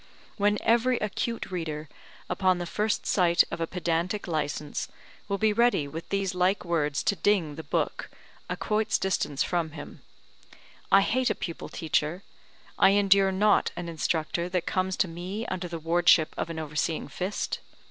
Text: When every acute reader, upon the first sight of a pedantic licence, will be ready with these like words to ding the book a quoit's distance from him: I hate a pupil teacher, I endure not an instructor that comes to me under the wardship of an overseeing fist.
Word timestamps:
When 0.35 0.57
every 0.63 0.97
acute 0.97 1.51
reader, 1.51 1.87
upon 2.27 2.57
the 2.57 2.65
first 2.65 3.05
sight 3.05 3.43
of 3.51 3.61
a 3.61 3.67
pedantic 3.67 4.27
licence, 4.27 4.87
will 5.27 5.37
be 5.37 5.53
ready 5.53 5.87
with 5.87 6.09
these 6.09 6.33
like 6.33 6.65
words 6.65 7.03
to 7.03 7.15
ding 7.15 7.53
the 7.53 7.61
book 7.61 8.09
a 8.49 8.57
quoit's 8.57 8.97
distance 8.97 9.43
from 9.43 9.73
him: 9.73 10.01
I 10.91 11.01
hate 11.01 11.29
a 11.29 11.35
pupil 11.35 11.69
teacher, 11.69 12.23
I 12.79 12.93
endure 12.93 13.31
not 13.31 13.69
an 13.75 13.87
instructor 13.89 14.49
that 14.49 14.65
comes 14.65 14.97
to 14.97 15.07
me 15.07 15.45
under 15.45 15.67
the 15.67 15.77
wardship 15.77 16.33
of 16.35 16.49
an 16.49 16.57
overseeing 16.57 17.07
fist. 17.07 17.59